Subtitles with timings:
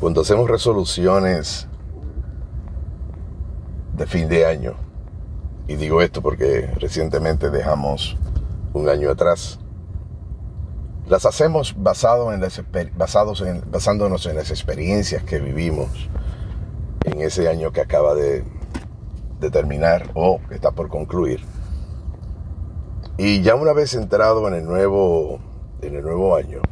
[0.00, 1.68] Cuando hacemos resoluciones
[3.98, 4.72] de fin de año,
[5.68, 8.16] y digo esto porque recientemente dejamos
[8.72, 9.58] un año atrás,
[11.06, 15.90] las hacemos basados en, basándonos en las experiencias que vivimos
[17.04, 18.42] en ese año que acaba de,
[19.38, 21.44] de terminar o que está por concluir.
[23.18, 25.40] Y ya una vez entrado en el nuevo,
[25.82, 26.62] en el nuevo año,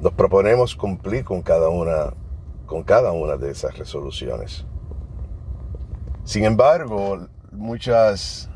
[0.00, 2.12] nos proponemos cumplir con cada una,
[2.66, 4.66] con cada una de esas resoluciones.
[6.24, 8.50] Sin embargo, muchas,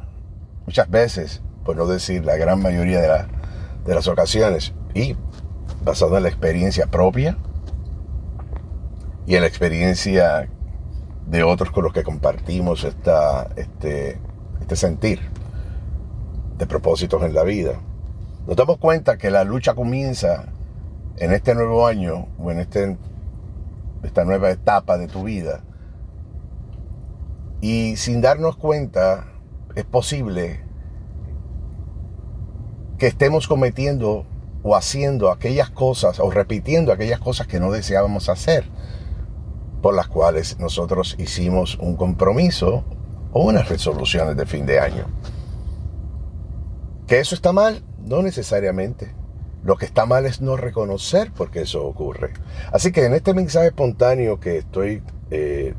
[0.67, 3.27] muchas veces, por no decir la gran mayoría de,
[3.87, 5.17] de las ocasiones, y
[5.84, 7.39] basado en la experiencia propia
[9.27, 10.48] y en la experiencia
[11.27, 14.19] de otros con los que compartimos esta, este,
[14.61, 15.20] este sentir
[16.59, 17.81] de propósitos en la vida,
[18.47, 20.47] nos damos cuenta que la lucha comienza
[21.20, 22.97] en este nuevo año o en este,
[24.02, 25.61] esta nueva etapa de tu vida.
[27.61, 29.27] Y sin darnos cuenta,
[29.77, 30.64] es posible
[32.98, 34.27] que estemos cometiendo
[34.62, 38.64] o haciendo aquellas cosas o repitiendo aquellas cosas que no deseábamos hacer,
[39.83, 42.84] por las cuales nosotros hicimos un compromiso
[43.33, 45.06] o unas resoluciones de fin de año.
[47.06, 47.83] ¿Que eso está mal?
[47.98, 49.20] No necesariamente.
[49.62, 52.33] Lo que está mal es no reconocer por qué eso ocurre.
[52.72, 55.75] Así que en este mensaje espontáneo que estoy eh,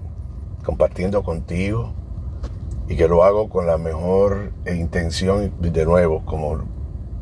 [0.63, 1.93] compartiendo contigo
[2.88, 6.65] y que lo hago con la mejor intención, de nuevo, como,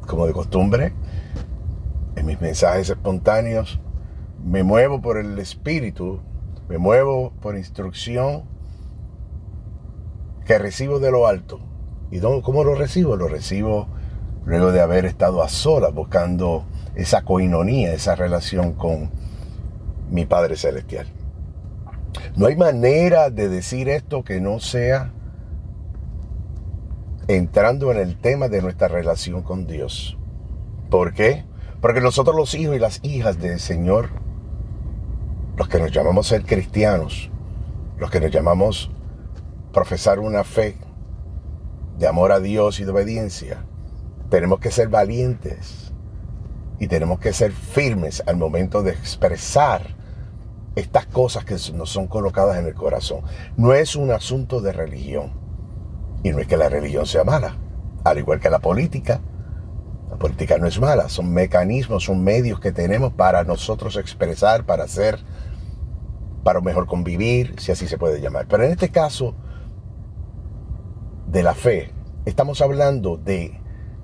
[0.05, 0.93] como de costumbre,
[2.15, 3.79] en mis mensajes espontáneos,
[4.43, 6.19] me muevo por el espíritu,
[6.67, 8.43] me muevo por instrucción
[10.45, 11.59] que recibo de lo alto.
[12.11, 13.15] ¿Y cómo lo recibo?
[13.15, 13.87] Lo recibo
[14.49, 19.11] luego de haber estado a solas buscando esa coinonía, esa relación con
[20.09, 21.05] mi Padre Celestial.
[22.35, 25.13] No hay manera de decir esto que no sea
[27.27, 30.17] entrando en el tema de nuestra relación con Dios.
[30.89, 31.45] ¿Por qué?
[31.79, 34.09] Porque nosotros los hijos y las hijas del Señor,
[35.57, 37.29] los que nos llamamos ser cristianos,
[37.99, 38.89] los que nos llamamos
[39.71, 40.75] profesar una fe
[41.99, 43.63] de amor a Dios y de obediencia,
[44.29, 45.91] tenemos que ser valientes
[46.79, 49.95] y tenemos que ser firmes al momento de expresar
[50.75, 53.21] estas cosas que nos son colocadas en el corazón.
[53.57, 55.33] No es un asunto de religión.
[56.23, 57.57] Y no es que la religión sea mala.
[58.03, 59.19] Al igual que la política.
[60.09, 61.09] La política no es mala.
[61.09, 65.19] Son mecanismos, son medios que tenemos para nosotros expresar, para hacer,
[66.43, 68.47] para mejor convivir, si así se puede llamar.
[68.47, 69.35] Pero en este caso
[71.27, 71.91] de la fe,
[72.25, 73.59] estamos hablando de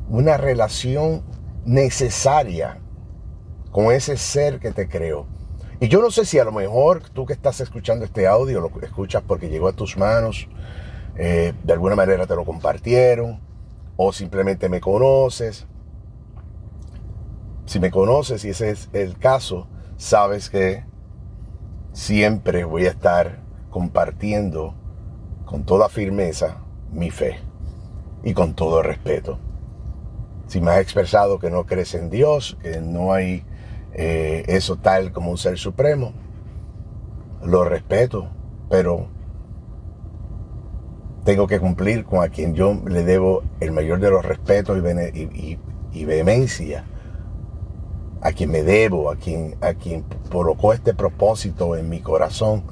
[0.09, 1.23] una relación
[1.65, 2.79] necesaria
[3.71, 5.27] con ese ser que te creó.
[5.79, 8.71] Y yo no sé si a lo mejor tú que estás escuchando este audio lo
[8.81, 10.47] escuchas porque llegó a tus manos,
[11.17, 13.41] eh, de alguna manera te lo compartieron,
[13.97, 15.67] o simplemente me conoces.
[17.65, 19.67] Si me conoces y ese es el caso,
[19.97, 20.85] sabes que
[21.91, 24.75] siempre voy a estar compartiendo
[25.45, 26.61] con toda firmeza
[26.91, 27.39] mi fe
[28.23, 29.39] y con todo respeto
[30.47, 33.43] si me has expresado que no crees en Dios, que no hay
[33.93, 36.13] eh, eso tal como un ser supremo,
[37.43, 38.27] lo respeto,
[38.69, 39.07] pero
[41.23, 46.05] tengo que cumplir con a quien yo le debo el mayor de los respetos y,
[46.05, 46.85] vehemencia,
[48.21, 52.63] a quien me debo, a quien, a quien colocó este propósito en mi corazón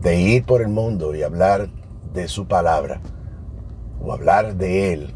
[0.00, 1.68] de ir por el mundo y hablar
[2.12, 3.00] de su palabra
[4.02, 5.14] o hablar de Él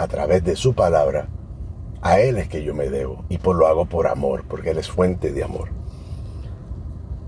[0.00, 1.28] a través de su palabra,
[2.00, 4.78] a Él es que yo me debo y por lo hago por amor, porque Él
[4.78, 5.68] es fuente de amor.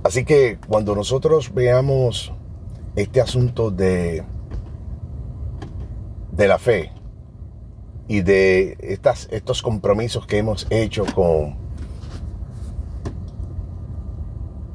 [0.02, 2.32] Así que cuando nosotros veamos
[2.96, 4.24] este asunto de,
[6.30, 6.92] de la fe
[8.08, 11.56] y de estas, estos compromisos que hemos hecho con,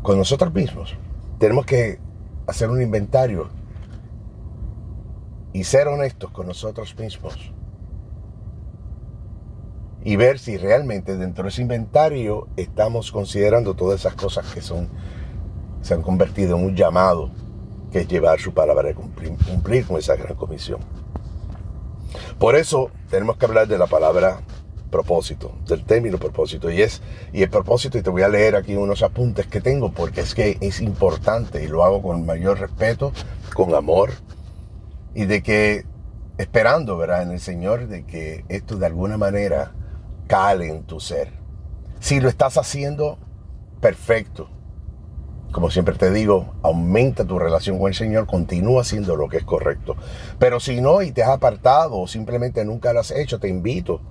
[0.04, 0.96] con nosotros mismos,
[1.40, 2.00] tenemos que
[2.46, 3.50] hacer un inventario
[5.52, 7.57] y ser honestos con nosotros mismos
[10.04, 14.90] y ver si realmente dentro de ese inventario estamos considerando todas esas cosas que son,
[15.82, 17.32] se han convertido en un llamado,
[17.92, 20.80] que es llevar su palabra y cumplir, cumplir con esa gran comisión.
[22.40, 24.42] Por eso tenemos que hablar de la palabra
[24.90, 26.72] propósito, del término propósito.
[26.72, 27.02] Y es,
[27.34, 30.34] y el propósito, y te voy a leer aquí unos apuntes que tengo, porque es
[30.34, 33.12] que es importante y lo hago con mayor respeto,
[33.54, 34.12] con amor,
[35.14, 35.86] y de que
[36.38, 39.74] esperando, ¿verdad?, en el Señor, de que esto de alguna manera
[40.28, 41.34] cale en tu ser.
[42.00, 43.18] Si lo estás haciendo,
[43.82, 44.50] perfecto.
[45.52, 49.44] Como siempre te digo, aumenta tu relación con el Señor, continúa haciendo lo que es
[49.44, 49.96] correcto.
[50.38, 54.02] Pero si no y te has apartado o simplemente nunca lo has hecho, te invito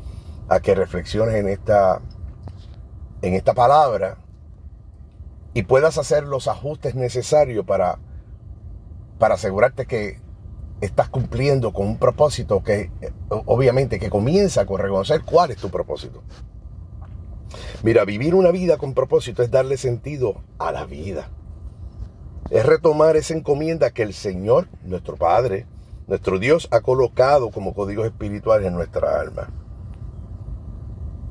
[0.49, 2.01] a que reflexiones en esta,
[3.23, 4.19] en esta palabra
[5.55, 7.99] y puedas hacer los ajustes necesarios para,
[9.19, 10.21] para asegurarte que
[10.81, 12.91] estás cumpliendo con un propósito que
[13.29, 16.23] obviamente que comienza con reconocer cuál es tu propósito.
[17.83, 21.31] Mira, vivir una vida con propósito es darle sentido a la vida.
[22.51, 25.67] Es retomar esa encomienda que el Señor, nuestro Padre,
[26.07, 29.49] nuestro Dios ha colocado como códigos espirituales en nuestra alma.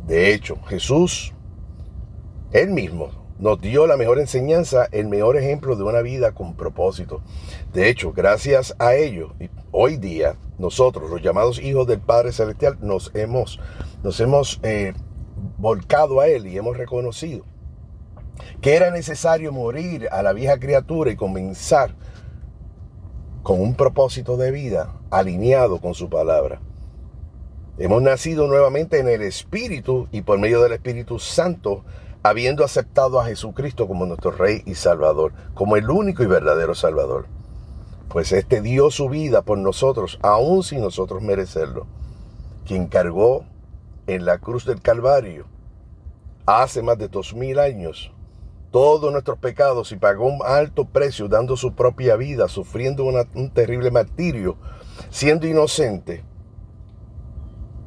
[0.05, 1.33] De hecho, Jesús,
[2.51, 7.21] Él mismo, nos dio la mejor enseñanza, el mejor ejemplo de una vida con propósito.
[7.73, 9.33] De hecho, gracias a ello,
[9.71, 13.59] hoy día nosotros, los llamados hijos del Padre Celestial, nos hemos,
[14.03, 14.93] nos hemos eh,
[15.57, 17.43] volcado a Él y hemos reconocido
[18.61, 21.95] que era necesario morir a la vieja criatura y comenzar
[23.43, 26.61] con un propósito de vida alineado con su palabra.
[27.77, 31.83] Hemos nacido nuevamente en el Espíritu y por medio del Espíritu Santo,
[32.25, 37.27] habiendo aceptado a Jesucristo como nuestro Rey y Salvador, como el único y verdadero Salvador.
[38.09, 41.85] Pues este dio su vida por nosotros, aun sin nosotros merecerlo,
[42.65, 43.45] quien cargó
[44.07, 45.45] en la cruz del Calvario
[46.47, 48.11] hace más de dos mil años
[48.71, 53.91] todos nuestros pecados y pagó un alto precio dando su propia vida, sufriendo un terrible
[53.91, 54.57] martirio,
[55.11, 56.23] siendo inocente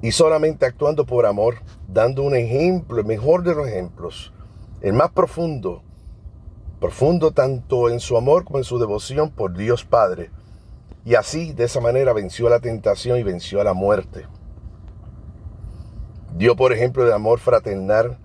[0.01, 1.57] y solamente actuando por amor,
[1.89, 4.33] dando un ejemplo, el mejor de los ejemplos,
[4.81, 5.83] el más profundo,
[6.81, 10.31] profundo tanto en su amor como en su devoción por Dios Padre.
[11.05, 14.27] Y así, de esa manera, venció la tentación y venció a la muerte.
[16.37, 18.19] Dio, por ejemplo, el amor fraternal,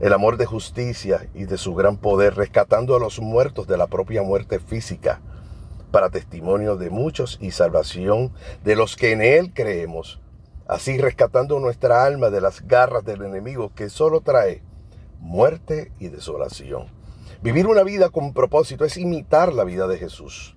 [0.00, 3.86] el amor de justicia y de su gran poder, rescatando a los muertos de la
[3.86, 5.20] propia muerte física,
[5.90, 8.32] para testimonio de muchos y salvación
[8.64, 10.19] de los que en Él creemos,
[10.70, 14.62] así rescatando nuestra alma de las garras del enemigo que solo trae
[15.18, 16.86] muerte y desolación.
[17.42, 20.56] Vivir una vida con propósito es imitar la vida de Jesús.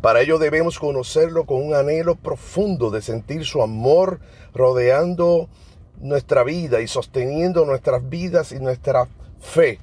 [0.00, 4.18] Para ello debemos conocerlo con un anhelo profundo de sentir su amor
[4.52, 5.48] rodeando
[6.00, 9.06] nuestra vida y sosteniendo nuestras vidas y nuestra
[9.38, 9.78] fe,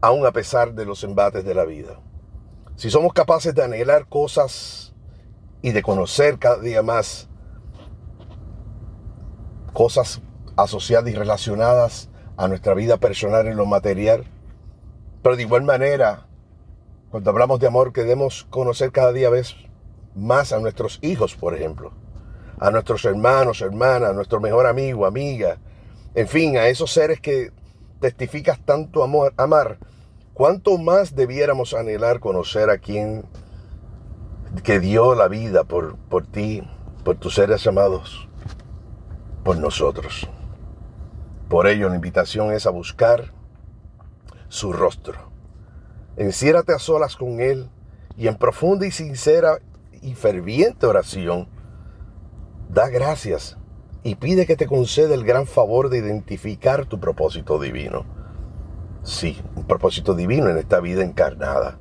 [0.00, 2.00] aun a pesar de los embates de la vida.
[2.76, 4.94] Si somos capaces de anhelar cosas
[5.60, 7.28] y de conocer cada día más
[9.74, 10.22] cosas
[10.56, 14.24] asociadas y relacionadas a nuestra vida personal en lo material,
[15.22, 16.26] pero de igual manera
[17.14, 19.30] cuando hablamos de amor, queremos conocer cada día
[20.16, 21.92] más a nuestros hijos, por ejemplo,
[22.58, 25.58] a nuestros hermanos, hermanas, a nuestro mejor amigo, amiga,
[26.16, 27.52] en fin, a esos seres que
[28.00, 29.78] testificas tanto amor, amar.
[30.32, 33.24] ¿Cuánto más debiéramos anhelar conocer a quien
[34.64, 36.68] que dio la vida por, por ti,
[37.04, 38.28] por tus seres amados,
[39.44, 40.28] por nosotros?
[41.48, 43.32] Por ello, la invitación es a buscar
[44.48, 45.34] su rostro
[46.16, 47.68] Enciérrate a solas con Él
[48.16, 49.58] y en profunda y sincera
[50.00, 51.48] y ferviente oración,
[52.68, 53.56] da gracias
[54.04, 58.04] y pide que te conceda el gran favor de identificar tu propósito divino.
[59.02, 61.78] Sí, un propósito divino en esta vida encarnada.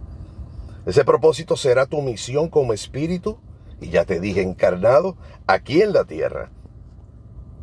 [0.88, 3.38] Ese propósito será tu misión como espíritu,
[3.80, 5.16] y ya te dije encarnado,
[5.46, 6.50] aquí en la tierra.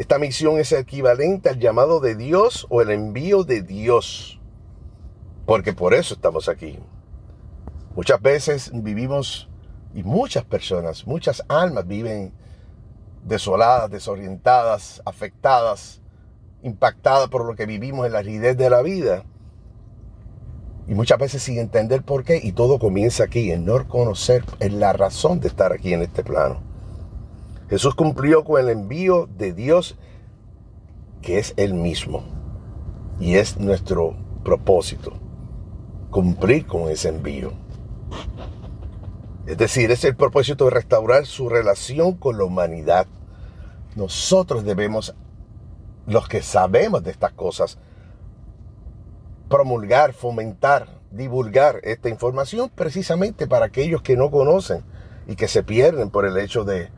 [0.00, 4.40] Esta misión es equivalente al llamado de Dios o el envío de Dios
[5.50, 6.78] porque por eso estamos aquí.
[7.96, 9.48] Muchas veces vivimos,
[9.92, 12.32] y muchas personas, muchas almas viven
[13.24, 16.00] desoladas, desorientadas, afectadas,
[16.62, 19.24] impactadas por lo que vivimos en la aridez de la vida.
[20.86, 22.40] Y muchas veces sin entender por qué.
[22.40, 26.22] Y todo comienza aquí, en no conocer en la razón de estar aquí en este
[26.22, 26.69] plano.
[27.70, 29.96] Jesús cumplió con el envío de Dios,
[31.22, 32.24] que es Él mismo.
[33.20, 35.12] Y es nuestro propósito
[36.10, 37.52] cumplir con ese envío.
[39.46, 43.06] Es decir, es el propósito de restaurar su relación con la humanidad.
[43.94, 45.14] Nosotros debemos,
[46.08, 47.78] los que sabemos de estas cosas,
[49.48, 54.82] promulgar, fomentar, divulgar esta información precisamente para aquellos que no conocen
[55.28, 56.90] y que se pierden por el hecho de,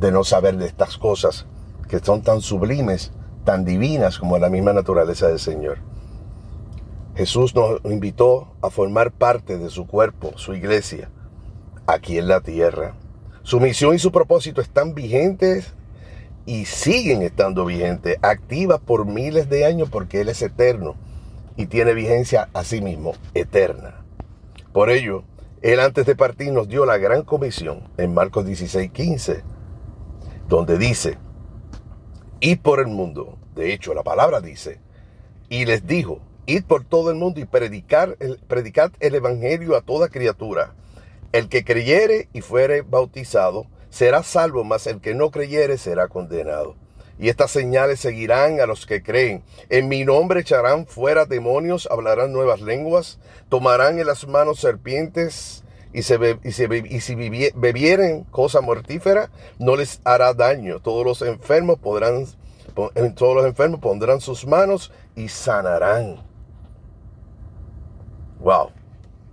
[0.00, 1.46] de no saber de estas cosas
[1.88, 3.12] que son tan sublimes,
[3.44, 5.78] tan divinas como la misma naturaleza del Señor.
[7.14, 11.10] Jesús nos invitó a formar parte de su cuerpo, su iglesia,
[11.86, 12.94] aquí en la tierra.
[13.42, 15.74] Su misión y su propósito están vigentes
[16.46, 20.94] y siguen estando vigentes, activas por miles de años porque Él es eterno
[21.56, 24.02] y tiene vigencia asimismo eterna.
[24.72, 25.24] Por ello,
[25.60, 29.42] Él antes de partir nos dio la gran comisión en Marcos 16, 15,
[30.50, 31.16] donde dice,
[32.40, 33.38] id por el mundo.
[33.54, 34.80] De hecho, la palabra dice,
[35.48, 39.80] y les dijo, id por todo el mundo y predicar el, predicad el evangelio a
[39.80, 40.74] toda criatura.
[41.30, 46.74] El que creyere y fuere bautizado será salvo, mas el que no creyere será condenado.
[47.20, 49.44] Y estas señales seguirán a los que creen.
[49.68, 56.02] En mi nombre echarán fuera demonios, hablarán nuevas lenguas, tomarán en las manos serpientes y,
[56.02, 60.80] se y, si bebieren cosa mortífera, no les hará daño.
[60.80, 62.26] Todos los enfermos podrán,
[62.74, 66.22] todos los enfermos pondrán sus manos y sanarán.
[68.38, 68.70] Wow,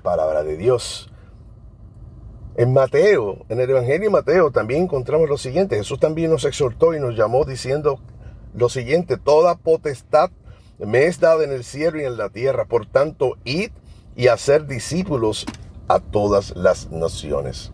[0.04, 1.12] palabra de Dios.
[2.56, 5.78] En Mateo, en el Evangelio de Mateo, también encontramos lo siguiente.
[5.78, 8.00] Jesús también nos exhortó y nos llamó diciendo
[8.56, 10.32] lo siguiente, toda potestad
[10.80, 12.66] me es dada en el cielo y en la tierra.
[12.66, 13.70] Por tanto, id
[14.16, 15.46] y hacer discípulos
[15.88, 17.72] a todas las naciones.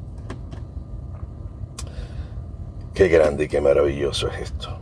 [2.94, 4.80] Qué grande y qué maravilloso es esto.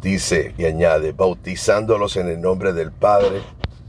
[0.00, 3.42] Dice y añade, bautizándolos en el nombre del Padre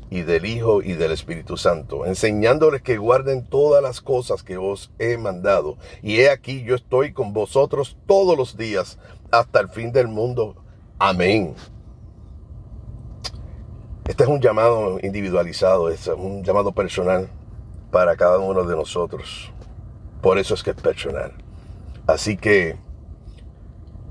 [0.10, 4.92] y del Hijo y del Espíritu Santo, enseñándoles que guarden todas las cosas que os
[5.00, 5.78] he mandado.
[6.02, 8.98] Y he aquí yo estoy con vosotros todos los días
[9.32, 10.56] hasta el fin del mundo.
[10.98, 11.56] Amén.
[14.06, 17.30] Este es un llamado individualizado, es un llamado personal
[17.92, 19.52] para cada uno de nosotros.
[20.22, 21.34] Por eso es que es personal.
[22.08, 22.78] Así que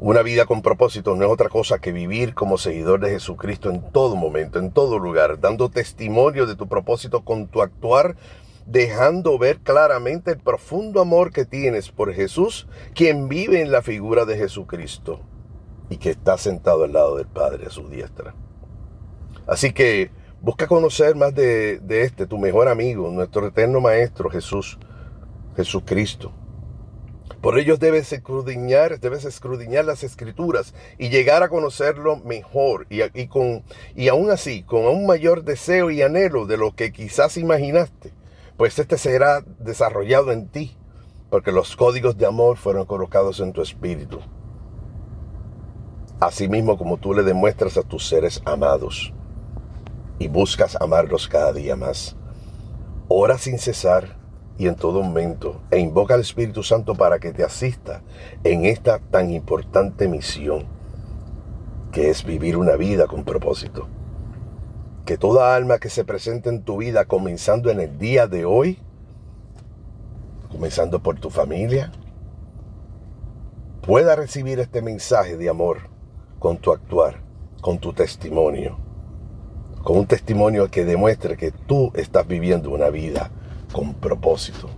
[0.00, 3.90] una vida con propósito no es otra cosa que vivir como seguidor de Jesucristo en
[3.90, 8.14] todo momento, en todo lugar, dando testimonio de tu propósito con tu actuar,
[8.64, 14.24] dejando ver claramente el profundo amor que tienes por Jesús, quien vive en la figura
[14.24, 15.20] de Jesucristo
[15.90, 18.34] y que está sentado al lado del Padre a su diestra.
[19.48, 24.78] Así que busca conocer más de, de este, tu mejor amigo, nuestro eterno Maestro Jesús,
[25.56, 26.32] Jesucristo
[27.40, 33.28] por ello debes escudriñar, debes escudriñar las escrituras y llegar a conocerlo mejor y, y,
[33.28, 33.62] con,
[33.94, 38.12] y aún así con un mayor deseo y anhelo de lo que quizás imaginaste,
[38.56, 40.76] pues este será desarrollado en ti,
[41.30, 44.18] porque los códigos de amor fueron colocados en tu espíritu.
[46.18, 49.14] Asimismo como tú le demuestras a tus seres amados
[50.18, 52.16] y buscas amarlos cada día más.
[53.08, 54.16] Ora sin cesar
[54.58, 58.02] y en todo momento e invoca al Espíritu Santo para que te asista
[58.44, 60.66] en esta tan importante misión
[61.92, 63.88] que es vivir una vida con propósito.
[65.06, 68.78] Que toda alma que se presente en tu vida, comenzando en el día de hoy,
[70.50, 71.92] comenzando por tu familia,
[73.80, 75.88] pueda recibir este mensaje de amor
[76.38, 77.22] con tu actuar,
[77.62, 78.76] con tu testimonio,
[79.82, 83.30] con un testimonio que demuestre que tú estás viviendo una vida
[83.72, 84.68] con propósito.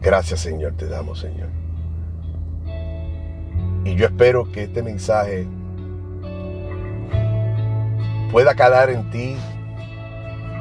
[0.00, 1.48] Gracias Señor, te damos Señor.
[3.84, 5.46] Y yo espero que este mensaje
[8.32, 9.36] pueda calar en ti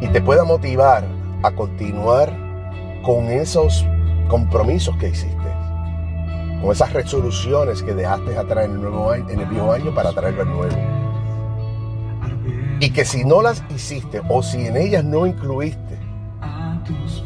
[0.01, 1.03] y te pueda motivar
[1.41, 2.31] a continuar
[3.03, 3.85] con esos
[4.27, 5.35] compromisos que hiciste,
[6.61, 10.49] con esas resoluciones que dejaste atrás en el, nuevo año, viejo año para traerlo al
[10.49, 10.94] nuevo.
[12.79, 15.97] Y que si no las hiciste o si en ellas no incluiste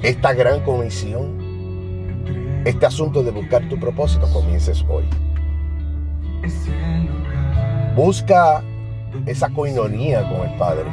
[0.03, 5.05] esta gran comisión, este asunto de buscar tu propósito, comiences hoy.
[7.95, 8.63] Busca
[9.25, 10.85] esa coinonía con el Padre.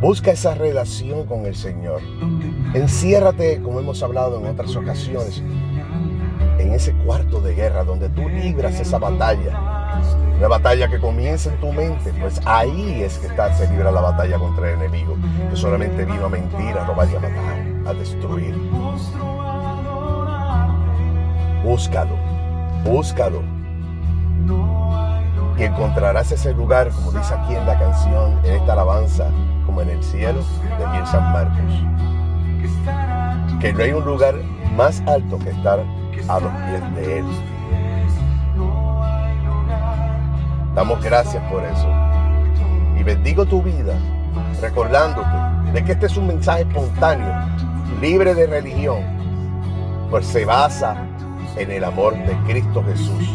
[0.00, 2.00] Busca esa relación con el Señor.
[2.74, 5.42] Enciérrate, como hemos hablado en otras ocasiones,
[6.58, 9.74] en ese cuarto de guerra donde tú libras esa batalla
[10.38, 14.00] una batalla que comienza en tu mente, pues ahí es que está, se libra la
[14.00, 15.16] batalla contra el enemigo,
[15.50, 18.54] que solamente vino a mentir, a robar y a matar, a destruir.
[21.62, 22.16] Búscalo,
[22.84, 23.42] búscalo.
[25.56, 29.30] Y encontrarás ese lugar, como dice aquí en la canción, en esta alabanza,
[29.64, 30.40] como en el cielo
[30.78, 31.72] de Miel San Marcos.
[33.60, 34.34] Que no hay un lugar
[34.76, 35.80] más alto que estar
[36.28, 37.24] a los pies de Él.
[40.74, 41.88] Damos gracias por eso.
[42.98, 43.94] Y bendigo tu vida
[44.60, 45.28] recordándote
[45.72, 47.32] de que este es un mensaje espontáneo,
[48.00, 49.02] libre de religión,
[50.10, 50.96] pues se basa
[51.56, 53.28] en el amor de Cristo Jesús.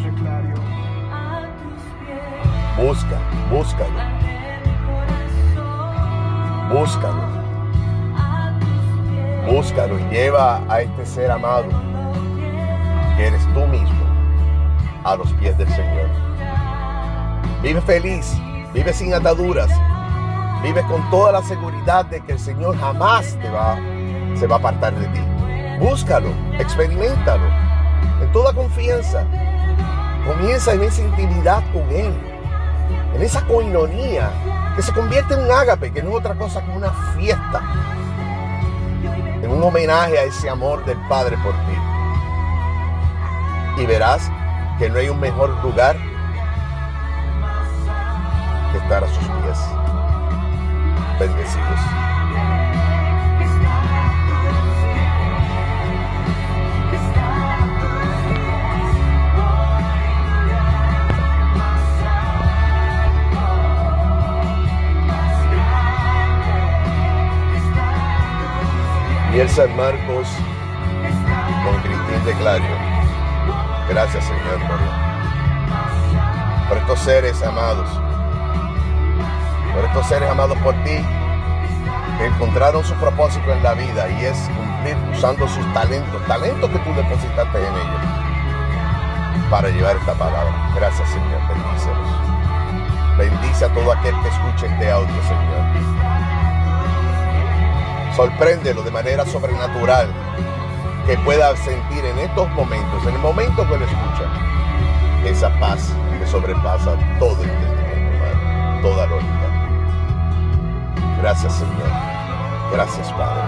[2.78, 3.20] Busca,
[3.50, 4.00] búscalo.
[6.74, 7.40] Búscalo.
[9.50, 11.70] Búscalo y lleva a este ser amado,
[13.18, 14.06] que eres tú mismo,
[15.04, 16.29] a los pies del Señor.
[17.62, 18.40] Vive feliz
[18.74, 19.70] Vive sin ataduras.
[20.62, 23.78] Vive con toda la seguridad de que el Señor jamás te va,
[24.38, 25.22] se va a apartar de ti.
[25.80, 27.48] Búscalo, experimentalo,
[28.22, 29.26] en toda confianza.
[30.28, 32.14] Comienza en esa intimidad con Él,
[33.16, 34.30] en esa coinonía
[34.76, 37.64] que se convierte en un ágape, que no es otra cosa que una fiesta,
[39.42, 41.74] en un homenaje a ese amor del Padre por ti.
[43.82, 44.30] Y verás
[44.78, 45.98] que no hay un mejor lugar
[48.92, 49.60] a sus pies.
[51.20, 51.80] Bendecidos.
[69.32, 70.28] Y el San Marcos
[71.64, 72.76] con Cristín de Clario.
[73.88, 74.60] Gracias Señor
[76.68, 78.09] por estos seres amados
[79.80, 80.98] por estos seres amados por ti,
[82.20, 86.94] encontraron su propósito en la vida y es cumplir usando sus talentos, talentos que tú
[86.96, 88.02] depositaste en ellos,
[89.50, 90.52] para llevar esta palabra.
[90.76, 92.08] Gracias Señor, bendícelos.
[93.18, 95.64] Bendice a todo aquel que escuche este audio, Señor.
[98.18, 100.10] Sorpréndelo de manera sobrenatural,
[101.06, 104.26] que pueda sentir en estos momentos, en el momento que lo escucha,
[105.24, 107.80] esa paz que sobrepasa todo entendimiento
[108.82, 109.49] toda lógica.
[111.22, 111.90] Gracias Señor.
[112.72, 113.44] Gracias Padre.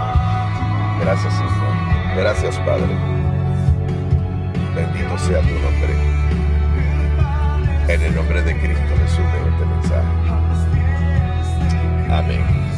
[1.02, 1.52] Gracias Señor.
[2.18, 2.98] Gracias Padre.
[4.76, 5.94] Bendito sea tu nombre.
[7.88, 10.08] En el nombre de Cristo Jesús de este mensaje.
[12.10, 12.71] Amén.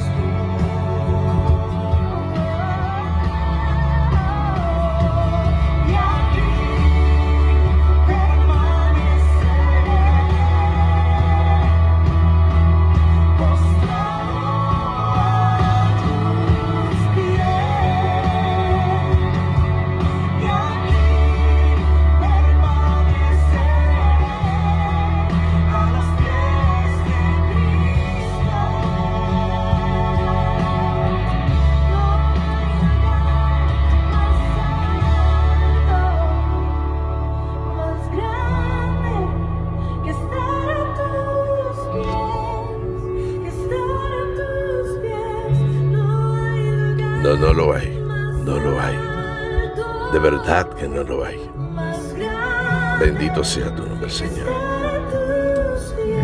[53.33, 54.46] Bendito sea tu nombre, Señor.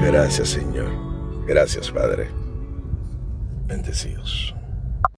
[0.06, 0.92] Gracias, Señor.
[1.48, 2.30] Gracias, Padre.
[3.66, 4.54] Bendecidos.